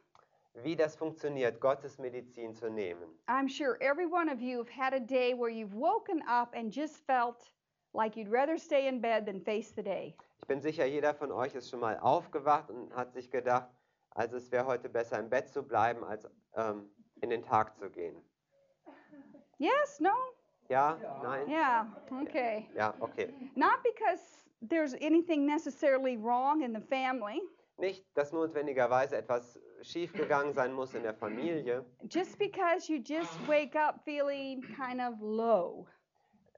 [0.62, 3.08] wie das funktioniert, Gottes Medizin zu nehmen.
[3.28, 6.72] I'm sure every one of you have had a day where you've woken up and
[6.72, 7.50] just felt
[7.92, 10.14] like you'd rather stay in bed than face the day.
[10.42, 13.68] Ich bin sicher, jeder von euch ist schon mal aufgewacht und hat sich gedacht,
[14.10, 16.88] also es wäre heute besser im Bett zu bleiben, als ähm,
[17.20, 18.16] in den Tag zu gehen.
[19.60, 20.00] Yes?
[20.00, 20.12] No?
[20.70, 20.96] Ja?
[21.22, 21.48] Nein?
[21.48, 21.86] Yeah.
[22.22, 22.66] Okay.
[22.74, 23.28] Ja, okay.
[23.56, 24.20] Not because
[24.66, 27.40] there's anything necessarily wrong in the family,
[27.76, 33.74] Nicht, dass notwendigerweise etwas schiefgegangen sein muss in der Familie, just because you just wake
[33.74, 35.86] up feeling kind of low.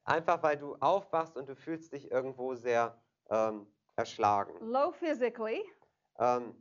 [0.05, 2.97] einfach weil du aufwachst und du fühlst dich irgendwo sehr
[3.31, 4.53] ähm, erschlagen.
[4.61, 5.63] Low physically,
[6.19, 6.55] Ähm,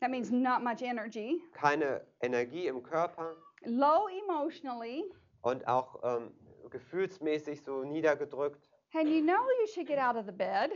[0.00, 1.42] that means not much energy.
[1.52, 5.04] keine Energie im Körper Low emotionally,
[5.46, 6.32] und auch ähm,
[6.70, 8.68] gefühlsmäßig so niedergedrückt.
[8.94, 10.70] and you know you should get out of the bed,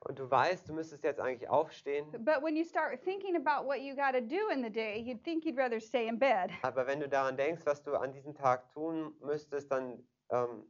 [0.00, 2.10] Und du weißt, du müsstest jetzt eigentlich aufstehen.
[2.24, 5.22] but when you start thinking about what you got to do in the day, you'd
[5.22, 6.50] think you'd rather stay in bed.
[6.62, 10.64] Aber wenn du daran denkst, was du an diesem Tag tun müsstest, dann ähm,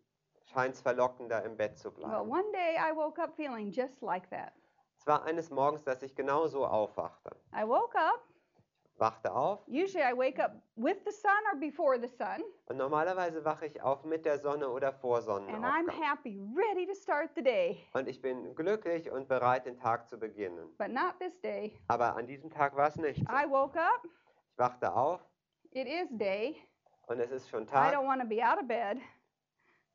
[0.52, 2.30] scheint es verlockender, im Bett zu Well, bleiben.
[2.30, 4.52] one day I woke up feeling just like that.
[4.98, 7.30] Es war eines Morgens, dass ich genau so aufwachte.
[7.54, 8.20] I woke up.
[8.98, 13.44] Wachte auf Usually I wake up with the sun or before the sun, und normalerweise
[13.44, 15.30] wache ich auf mit der Sonne oder vor and I'm
[15.86, 16.02] Sonnenaufgang.
[16.02, 17.78] happy, ready to start the day.
[17.92, 20.74] Und ich bin glücklich und bereit, den Tag zu beginnen.
[20.78, 21.78] But not this day.
[21.88, 23.32] Aber an diesem Tag war es nicht so.
[23.32, 24.02] I woke up.
[24.52, 25.20] Ich wachte auf
[25.72, 26.56] It is day.
[27.08, 28.96] und es ist schon I Tag don't want to be out of bed.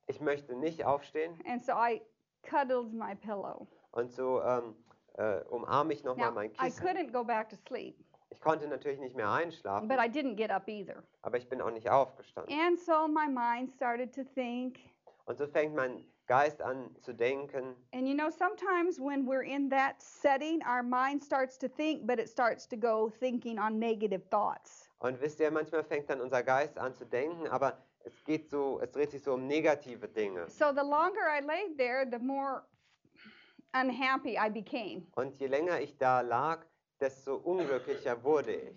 [0.06, 2.02] ich möchte nicht aufstehen And so I
[2.44, 3.68] cuddled my pillow.
[3.94, 4.76] und so ähm,
[5.18, 6.86] äh, umarme ich nochmal mein I Kissen.
[6.86, 7.98] couldn't go back to sleep,
[8.42, 11.04] Ich konnte natürlich nicht mehr einschlafen, but I didn't get up either.
[11.22, 12.52] aber ich bin auch nicht aufgestanden.
[12.60, 14.80] And so my mind started to think.
[15.26, 17.76] Und so fängt mein Geist an zu denken.
[17.94, 22.18] And you know, sometimes when we're in that setting, our mind starts to think, but
[22.18, 24.90] it starts to go thinking on negative thoughts.
[24.98, 28.80] Und wisst ihr, manchmal fängt dann unser Geist an zu denken, aber es geht so,
[28.82, 30.50] es dreht sich so um negative Dinge.
[30.50, 32.64] So the longer I laid there, the more
[33.74, 35.06] unhappy I became.
[35.14, 36.66] Und je länger ich da lag,
[37.02, 38.76] desto unglücklicher wurde ich.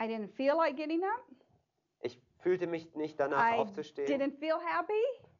[0.00, 1.24] I didn't feel like getting up.
[2.00, 4.08] Ich fühlte mich nicht danach I aufzustehen.
[4.08, 4.92] didn't feel happy.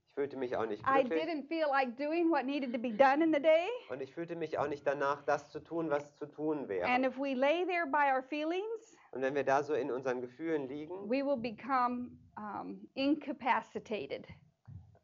[0.06, 1.24] Ich fühlte mich auch nicht I glücklich.
[1.24, 3.66] didn't feel like doing what needed to be done in the day.
[3.90, 6.86] Und ich fühlte mich auch nicht danach, das zu tun, was zu tun wäre.
[6.86, 10.20] And if we lay there by our feelings, Und wenn wir da so in unseren
[10.20, 14.26] Gefühlen liegen, we will become um, incapacitated,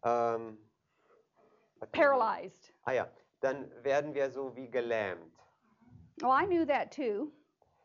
[0.04, 0.58] ähm,
[1.80, 2.72] was- paralyzed.
[2.84, 5.34] Ah ja, dann werden wir so wie gelähmt.
[6.20, 7.32] Well, I knew that too,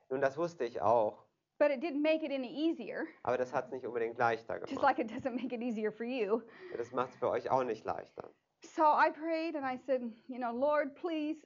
[0.10, 1.24] Nun, das wusste ich auch,
[1.60, 4.70] but it didn't make it any easier, aber das hat es nicht unbedingt leichter gemacht.
[4.72, 6.42] just like it doesn't make it easier for you.
[6.78, 8.30] Das macht es für euch auch nicht leichter.
[8.76, 11.46] So I prayed and I said, you know, Lord, please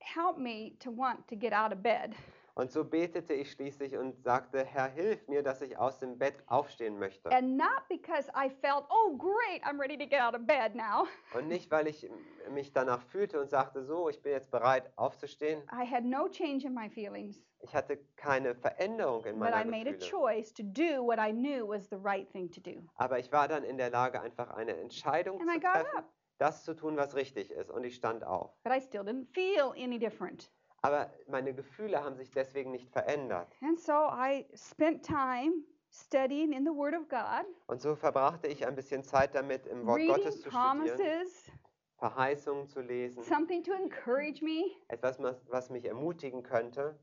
[0.00, 2.14] help me to want to get out of bed.
[2.54, 6.34] Und so betete ich schließlich und sagte, Herr, hilf mir, dass ich aus dem Bett
[6.46, 7.30] aufstehen möchte.
[7.32, 11.06] And not because I felt, oh, great, I'm ready to get out of bed now.
[11.34, 12.10] Und nicht, weil ich
[12.50, 15.62] mich danach fühlte und sagte, so, ich bin jetzt bereit aufzustehen.
[15.72, 19.70] I had no change in my feelings, Ich hatte keine Veränderung in but I meiner
[19.70, 22.82] made a choice to do what I knew was the right thing to do.
[22.96, 25.96] Aber ich war dann in der Lage, einfach eine Entscheidung And I zu got treffen,
[25.98, 26.04] up.
[26.36, 27.70] das zu tun, was richtig ist.
[27.70, 28.50] Und ich stand auf.
[28.62, 30.50] But I still didn't feel any different.
[30.82, 33.54] Aber meine Gefühle haben sich deswegen nicht verändert.
[33.62, 38.66] And so I spent time studying in the Word of God, Und so verbrachte ich
[38.66, 41.52] ein bisschen Zeit damit, im Wort reading Gottes zu studieren, promises,
[41.98, 46.98] Verheißungen zu lesen, something to encourage me, etwas, was, was mich ermutigen könnte.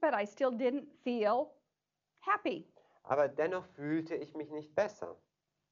[0.00, 1.50] but I still didn't feel
[2.20, 2.66] happy.
[3.02, 5.16] Aber dennoch fühlte ich mich nicht besser.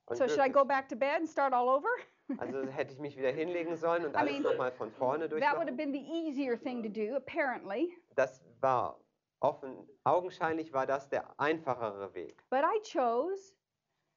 [0.06, 0.52] Und So should I glücklich.
[0.54, 1.88] go back to bed and start all over?
[2.36, 5.42] Also hätte ich mich wieder hinlegen sollen und I alles nochmal von vorne That would
[5.42, 5.76] have durchmachen.
[5.76, 7.96] been the easier thing to do, apparently.
[8.16, 9.00] Das war
[9.40, 12.44] offen, augenscheinlich war das der einfachere Weg.
[12.50, 13.54] But I chose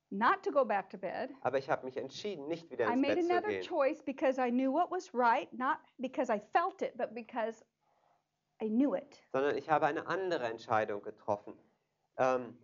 [0.10, 1.30] not to go back to bed.
[1.42, 3.62] Aber ich habe mich entschieden, nicht wieder I ins made Bett zu another gehen.
[3.62, 7.64] choice because I knew what was right, not because I felt it, but because
[8.62, 9.22] I knew it.
[9.32, 11.58] sondern ich habe eine andere Entscheidung getroffen,
[12.18, 12.58] ähm,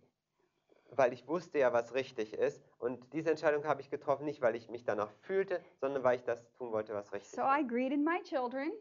[0.90, 2.62] weil ich wusste ja, was richtig ist.
[2.78, 6.24] Und diese Entscheidung habe ich getroffen, nicht weil ich mich danach fühlte, sondern weil ich
[6.24, 7.68] das tun wollte, was richtig So I ist.
[7.68, 8.72] greeted my children.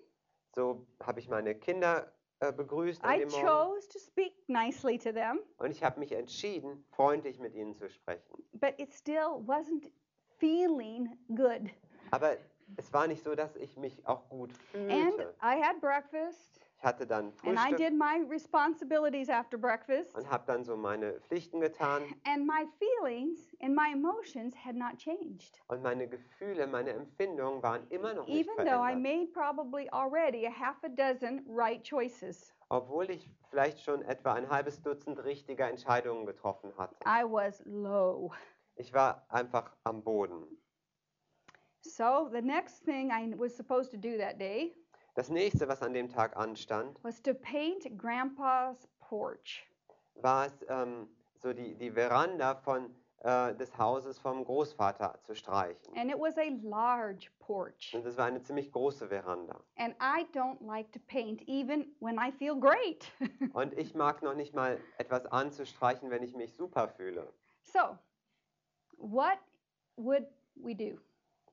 [0.55, 5.71] So habe ich meine Kinder äh, begrüßt I chose to speak nicely to them, und
[5.71, 8.43] ich habe mich entschieden, freundlich mit ihnen zu sprechen.
[8.53, 9.91] but it still wasn't
[10.39, 11.69] feeling good.
[12.11, 12.37] Aber
[12.77, 15.33] es war nicht so, dass ich mich auch gut And fühlte.
[15.41, 20.29] I had breakfast, Ich hatte dann and I Frühstück did my responsibilities after breakfast, und
[20.29, 25.59] habe dann so meine Pflichten getan and my feelings and my emotions had not changed.
[25.69, 29.01] und meine Gefühle, meine Empfindungen waren immer noch nicht Even though I verändert.
[29.01, 34.47] made probably already a half a dozen right choices, Obwohl ich vielleicht schon etwa ein
[34.47, 36.95] halbes Dutzend richtiger Entscheidungen getroffen hatte.
[37.07, 38.31] I was low.
[38.75, 40.45] Ich war einfach am Boden.
[41.81, 44.75] So the next thing I was supposed to do that day
[45.17, 49.67] Das nächste, was an dem Tag anstand, was to paint Grandpa's porch.
[50.21, 55.97] war es, ähm, so die, die Veranda von, äh, des Hauses vom Großvater zu streichen.
[55.97, 57.95] And it was a large porch.
[57.95, 59.59] Und es war eine ziemlich große Veranda.
[59.77, 63.11] And I don't like to paint even when I feel great.
[63.53, 67.27] Und ich mag noch nicht mal etwas anzustreichen, wenn ich mich super fühle.
[67.63, 67.97] so,
[68.97, 69.39] what
[69.95, 70.99] would we do?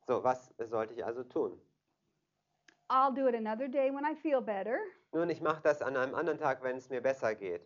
[0.07, 1.59] So, was sollte ich also tun?
[2.95, 4.79] I'll do it another day when I feel better.
[5.13, 7.61] Nun, ich mache das an einem anderen Tag, wenn es mir besser geht.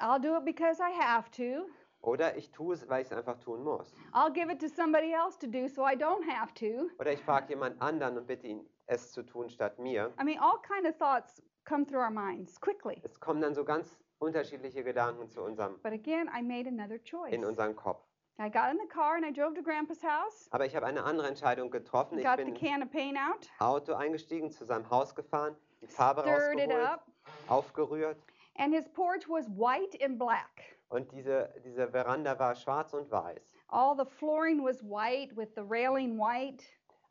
[0.00, 1.66] I'll do it because I have to.
[2.02, 3.94] Oder ich tue es, weil ich es einfach tun muss.
[4.12, 6.90] I'll give it to somebody else to do so I don't have to.
[6.98, 10.12] Oder ich frage jemand anderen und bitte ihn, es zu tun statt mir.
[10.20, 13.00] I mean, all kind of thoughts come through our minds quickly.
[13.04, 17.32] Es kommen dann so ganz unterschiedliche Gedanken zu unserem, But again, I made another choice.
[17.32, 18.04] in unseren Kopf.
[18.38, 21.04] I got in the car and I drove to Grandpa's house, Aber ich habe eine
[21.04, 22.18] andere Entscheidung getroffen.
[22.18, 25.54] Ich got the bin ins can of paint out, Auto eingestiegen, zu seinem Haus gefahren,
[25.80, 27.06] die Farbe stirred it rausgeholt, up,
[27.48, 28.16] aufgerührt.
[28.56, 30.76] and his porch was white and black.
[30.88, 33.42] Und diese, diese Veranda war schwarz und weiß.
[33.68, 36.64] All the flooring was white with the railing white,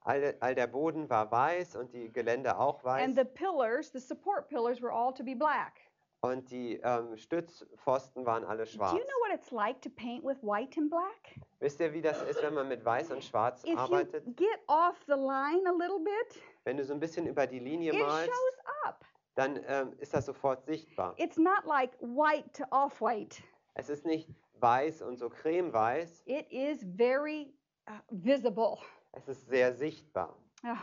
[0.03, 3.03] All, all der Boden war weiß und die Gelände auch weiß.
[3.03, 5.81] and the pillars, the support pillars, were all to be black.
[6.23, 8.93] Und die ähm, Stützpfosten waren alle Do schwarz.
[8.93, 11.39] you know what it's like to paint with white and black?
[11.59, 14.23] Wisst ihr, wie das ist, wenn man mit Weiß und Schwarz If you arbeitet?
[14.37, 17.91] get off the line a little bit, Wenn du so ein bisschen über die Linie
[17.93, 19.03] it malst, shows up.
[19.33, 21.15] dann ähm, ist das sofort sichtbar.
[21.17, 23.41] It's not like white to off white.
[23.73, 24.29] Es ist nicht
[24.59, 27.51] weiß und so cremeweiß, It is very
[27.89, 28.77] uh, visible.
[29.13, 30.37] es ist sehr sichtbar.
[30.63, 30.77] Ah.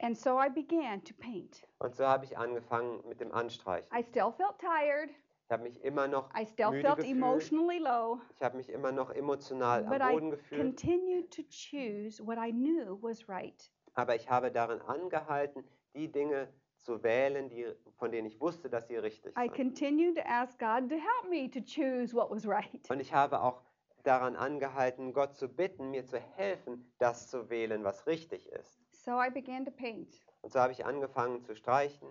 [0.00, 1.66] And so I began to paint.
[1.78, 3.88] Und so habe ich angefangen mit dem Anstreichen.
[3.96, 5.10] I still felt tired.
[5.48, 7.16] Ich habe mich immer noch, I still Müde felt gefühlt.
[7.16, 8.20] emotionally low.
[8.34, 10.60] ich habe mich immer noch emotional But am I Boden gefühlt.
[10.60, 13.70] continued to choose what I knew was right.
[13.94, 18.88] Aber ich habe daran angehalten, die Dinge zu wählen, die, von denen ich wusste, dass
[18.88, 19.54] sie richtig I sind.
[19.54, 22.90] continued to ask God to help me to choose what was right.
[22.90, 23.62] Und ich habe auch
[24.02, 28.80] daran angehalten, Gott zu bitten, mir zu helfen, das zu wählen, was richtig ist.
[29.06, 32.08] So I began to paint Und so habe ich angefangen zu streichen.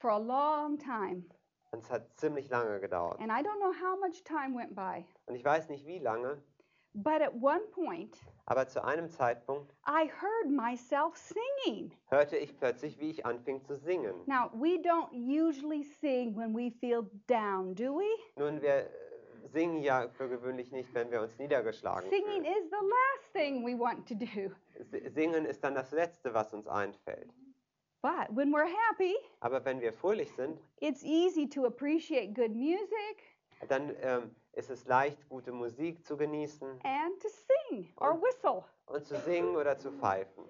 [0.00, 1.22] for a long time.
[1.70, 3.20] Und es hat ziemlich lange gedauert.
[3.20, 5.04] And I don't know how much time went by.
[5.26, 6.42] Und ich weiß nicht wie lange,
[6.94, 11.92] But at one point, aber zu einem Zeitpunkt I heard myself singing.
[12.08, 14.12] hörte ich plötzlich, wie ich anfing zu singen.
[14.26, 18.04] Now, we don't usually sing when we feel down, do we?
[18.36, 18.90] Nun, wir
[19.52, 22.44] singen ja für gewöhnlich nicht, wenn wir uns niedergeschlagen Singing fühlen.
[22.44, 24.52] is the last thing we want to do.
[24.78, 27.30] S- Singen ist dann das Letzte, was uns einfällt.
[28.02, 33.22] But when we're happy, Aber wenn wir fröhlich sind, it's easy to appreciate good music
[33.68, 38.64] dann ähm, ist es leicht, gute Musik zu genießen and to sing or Und- whistle.
[38.86, 40.44] und zu singen oder zu pfeifen.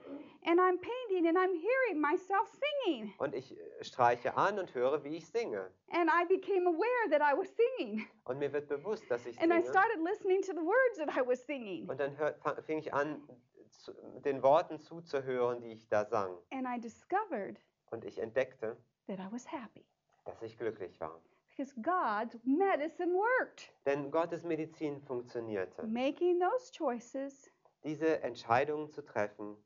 [0.45, 2.51] And I'm painting and I'm hearing myself
[2.85, 3.15] singing.
[3.19, 5.71] Und ich äh, streiche an und höre, wie ich singe.
[5.91, 8.05] And I became aware that I was singing.
[8.25, 9.69] Und mir wird bewusst, dass ich And I singe.
[9.71, 11.88] started listening to the words that I was singing.
[11.88, 13.23] Und dann hör, fing ich an,
[13.71, 13.93] zu,
[14.25, 16.37] den Worten zuzuhören, die ich da sang.
[16.51, 17.61] And I discovered
[17.93, 19.87] Und ich entdeckte, that I was happy
[20.25, 21.21] dass ich glücklich war.
[21.57, 23.71] Because God's medicine worked.
[23.87, 25.87] Denn Gottes Medizin funktionierte.
[25.87, 27.51] Making those choices
[27.85, 29.57] Diese Entscheidungen zu treffen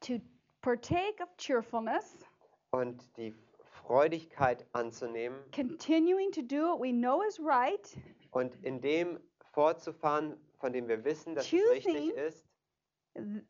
[0.00, 0.20] to
[0.60, 2.24] partake of cheerfulness,
[2.72, 3.34] und die
[3.82, 7.96] Freudigkeit anzunehmen continuing to do what we know is right,
[8.32, 9.18] und in dem
[9.52, 12.44] fortzufahren, von dem wir wissen, dass es richtig ist,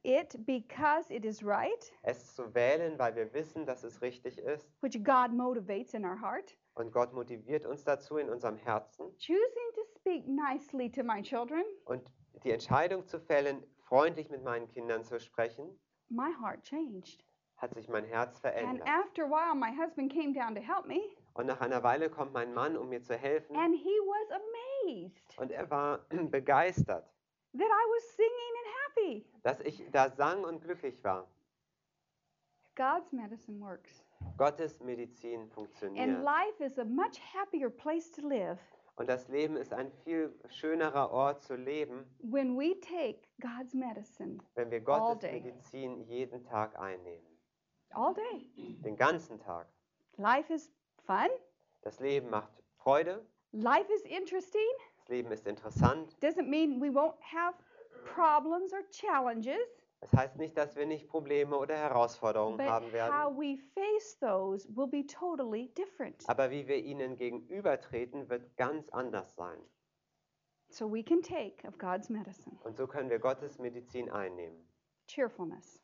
[0.05, 4.71] it because it is right, es zu wählen, weil wir wissen, dass es richtig ist.
[4.81, 6.57] which God motivates in our heart.
[6.79, 9.07] Und Gott motiviert uns dazu in unserem Herzen.
[9.19, 12.09] Choosing to speak nicely to my children, Und
[12.45, 15.77] die Entscheidung zu fällen, freundlich mit meinen Kindern zu sprechen,
[16.09, 17.25] my heart changed.
[17.57, 18.89] hat sich mein Herz And verändert.
[18.89, 21.01] after a while, my husband came down to help me,
[21.35, 23.57] Und nach einer Weile kommt mein Mann, um mir zu helfen.
[23.57, 27.11] and he was amazed Und er war begeistert,
[27.55, 29.27] that I was singing and happy.
[29.43, 31.29] dass ich da sang und glücklich war.
[32.79, 34.05] God's medicine works.
[34.37, 36.09] Gottes Medizin funktioniert.
[36.09, 38.59] And life is a much happier place to live
[38.97, 44.39] Und das Leben ist ein viel schönerer Ort zu leben, when we take God's medicine
[44.55, 45.41] wenn wir All Gottes day.
[45.41, 47.27] Medizin jeden Tag einnehmen.
[47.91, 48.49] all day.
[48.85, 49.67] Den ganzen Tag.
[50.17, 50.71] Life is
[51.05, 51.29] fun,
[51.83, 54.69] Das Leben macht Freude, life is interesting.
[54.99, 56.17] das Leben ist interessant.
[56.21, 57.55] Doesn't mean we won't have
[58.05, 59.57] problems or challenges,
[60.01, 63.37] Das heißt nicht, dass wir nicht Probleme oder Herausforderungen but haben how werden.
[63.37, 66.23] we face those will be totally different.
[66.29, 69.59] Aber wie wir ihnen gegenübertreten, wird ganz anders sein.
[70.71, 74.69] So we can take of God's medicine Und so können wir Gottes Medizin einnehmen.
[75.09, 75.83] cheerfulness.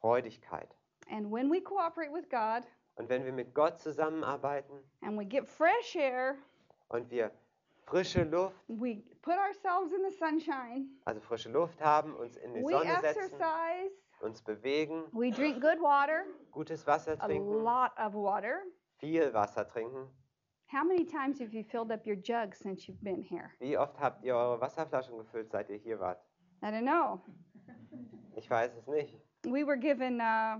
[0.00, 0.74] Freudigkeit.
[1.10, 5.46] And when we cooperate with God Und wenn wir mit Gott zusammenarbeiten and we get
[5.48, 6.36] fresh air,
[6.88, 7.30] und wir
[7.86, 12.62] frische Luft, we put ourselves in the sunshine, also frische Luft haben, uns in die
[12.62, 17.92] we Sonne setzen, exercise, uns bewegen, we drink good water, gutes Wasser a trinken, lot
[17.98, 18.62] of water.
[18.98, 20.08] viel Wasser trinken.
[20.66, 23.52] How many times have you filled up your jug since you've been here?
[23.60, 26.18] Wie oft habt ihr eure Wasserflaschen gefüllt, seit ihr hier wart?
[26.62, 27.20] I don't know.
[28.34, 29.14] Ich weiß es nicht.
[29.44, 30.56] We were given uh,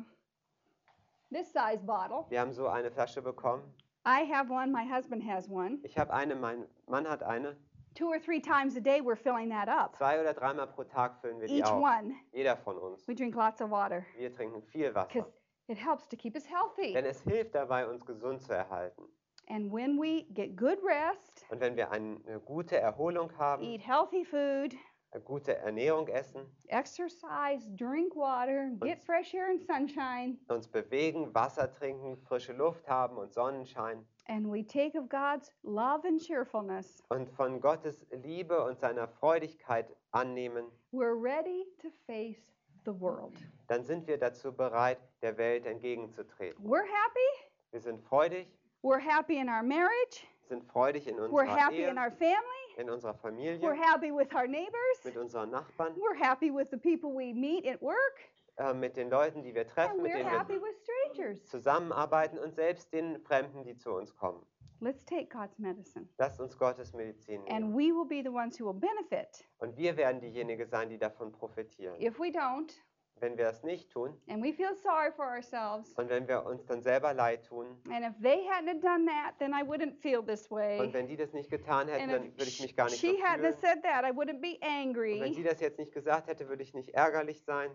[1.32, 2.26] this size bottle.
[2.28, 3.62] Wir haben so eine Flasche bekommen.
[4.07, 5.79] I have one, my husband has one.
[5.83, 7.57] Ich habe eine, mein Mann hat eine.
[7.94, 9.94] Two or three times a day, we're filling that up.
[9.96, 11.81] Zwei oder dreimal pro Tag füllen wir die Each auf.
[11.81, 12.15] one.
[12.33, 13.07] Jeder von uns.
[13.09, 15.25] We drink lots of water Wir trinken viel Wasser.
[15.69, 16.92] it helps to keep us healthy.
[16.92, 19.05] Denn es hilft dabei, uns gesund zu erhalten.
[19.48, 24.25] And when we get good rest, Und wenn wir eine gute Erholung haben, eat healthy
[24.25, 24.75] food,
[25.21, 32.17] gute Ernährung essen, exercise, drink water, get fresh air and sunshine, uns bewegen, Wasser trinken,
[32.17, 37.60] frische Luft haben und Sonnenschein and we take of God's love and cheerfulness, und von
[37.60, 42.52] Gottes Liebe und seiner Freudigkeit annehmen, we're ready to face
[42.85, 43.35] the world.
[43.69, 46.65] dann sind wir dazu bereit, der Welt entgegenzutreten.
[46.65, 48.46] We're happy, Wir sind freudig,
[48.83, 50.27] We're happy in our marriage.
[50.49, 52.77] Sind freudig in We're unserer happy Ehe, in our family.
[52.77, 55.05] in unserer We're Familie, happy with our neighbors.
[55.05, 58.21] mit unseren Nachbarn, We're happy with the people we meet at work.
[58.57, 61.45] äh, mit den Leuten, die wir treffen, mit we're denen happy wir with strangers.
[61.47, 64.45] zusammenarbeiten und selbst den Fremden, die zu uns kommen.
[64.81, 66.07] Let's take God's medicine.
[66.19, 67.65] Lasst uns Gottes Medizin nehmen.
[67.65, 69.45] And we will be the ones who will benefit.
[69.59, 71.99] Und wir werden diejenigen sein, die davon profitieren.
[72.01, 72.73] If we don't,
[73.21, 76.67] Wenn wir das nicht tun and we feel sorry for ourselves, und wenn wir uns
[76.67, 80.50] dann selber leid tun and if they hadn't done that, then I wouldn't feel this
[80.50, 80.81] way.
[80.81, 83.06] und wenn die das nicht getan hätten, And dann würde ich mich gar nicht so
[83.06, 83.56] she hadn't fühlen.
[83.60, 85.33] said that, I wouldn't be Und wenn angry.
[85.35, 87.71] sie das jetzt nicht gesagt hätte, würde ich nicht ärgerlich sein.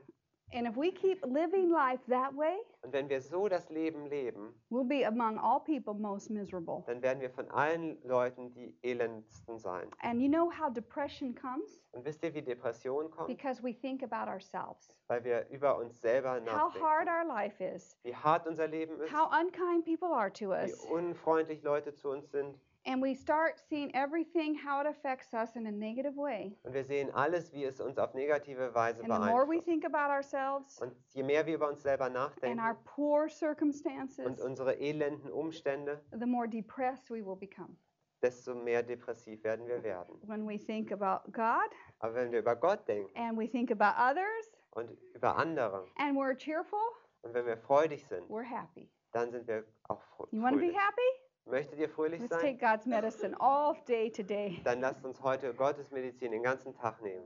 [0.52, 4.54] And if we keep living life that way, Und wenn wir so das Leben leben,
[4.72, 6.84] we'll be among all people most miserable.
[6.88, 9.90] dann werden wir von allen Leuten die elendsten sein.
[10.02, 11.80] And you know how depression comes?
[11.92, 13.28] Und wisst ihr, wie Depression kommt?
[13.28, 14.96] Because we think about ourselves.
[15.08, 17.10] Weil wir über uns selber How hard nachdenken.
[17.10, 20.86] our life is, Wie hart unser Leben ist, how unkind people are to wie us.
[20.86, 22.58] unfreundlich Leute zu uns sind.
[22.86, 26.58] And we start seeing everything how it affects us in a negative way.
[26.64, 29.66] Und wir sehen alles, wie es uns auf negative Weise And the more we beeinflusst.
[29.66, 33.32] think about ourselves Und je mehr wir über uns selber and nachdenken our poor und
[33.32, 37.76] circumstances, unsere elenden Umstände, the more depressed we will become.
[38.22, 40.18] desto mehr depressiv werden wir werden.
[40.28, 41.70] When we think about God
[42.00, 46.18] Aber wenn wir über Gott denken and we think about others und über andere and
[46.18, 46.80] we're cheerful,
[47.24, 48.90] und wenn wir freudig sind, we're happy.
[49.12, 50.78] dann sind wir auch fr- You want to be fröhlich.
[50.78, 51.29] happy?
[51.50, 52.58] Möchtet ihr fröhlich Let's sein?
[52.58, 54.62] take God's medicine all day today.
[54.64, 57.26] Dann lasst uns heute Gottes Medizin den ganzen Tag nehmen.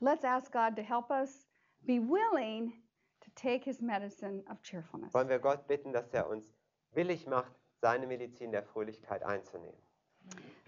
[0.00, 1.46] Let's ask God to help us
[1.82, 2.72] be willing
[3.20, 5.12] to take his medicine of cheerfulness.
[5.12, 6.54] Wollen wir Gott bitten, dass er uns
[6.92, 7.52] willig macht,
[7.82, 9.76] seine Medizin der Fröhlichkeit einzunehmen.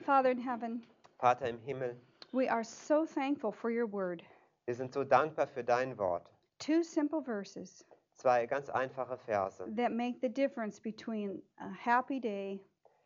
[0.05, 0.83] Father in heaven,
[1.19, 1.97] Vater im Himmel,
[2.33, 4.23] we are so thankful for your word.
[4.67, 6.31] wir sind so dankbar für dein Wort.
[6.59, 7.85] Two simple verses
[8.15, 12.61] Zwei ganz einfache Verse, that make the difference between a happy day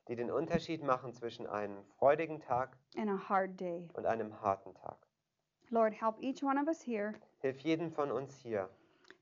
[0.08, 3.88] die den Unterschied machen zwischen einem freudigen Tag and a hard day.
[3.94, 4.98] und einem harten Tag.
[5.70, 8.68] Lord, help each one of us here Hilf jedem von uns hier,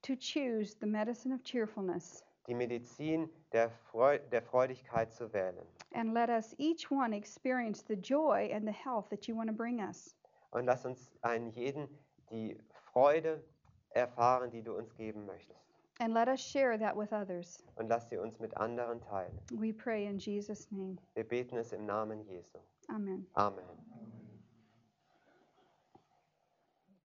[0.02, 2.22] to choose the medicine of cheerfulness.
[2.46, 5.66] die Medizin der, Freu der Freudigkeit zu wählen.
[5.94, 9.56] And let us each one experience the joy and the health that you want to
[9.56, 10.14] bring us.
[10.50, 11.88] Und lass uns einen jeden
[12.30, 12.58] die
[12.92, 13.42] Freude
[13.90, 15.73] erfahren, die du uns geben möchtest.
[16.00, 17.58] And let us share that with others.
[17.76, 19.38] Und lass sie uns mit anderen teilen.
[19.52, 20.98] We pray in Jesus' name.
[21.14, 22.58] Wir beten es im Namen Jesu.
[22.88, 23.26] Amen.
[23.34, 23.64] Amen.